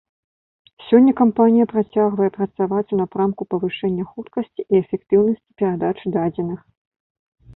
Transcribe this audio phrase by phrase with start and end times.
[0.85, 6.59] Сёння кампанія працягвае працаваць у напрамку павышэння хуткасці і эфектыўнасці перадачы дадзеных.